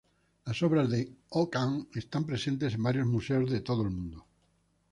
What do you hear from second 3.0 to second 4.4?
museos en todo el mundo.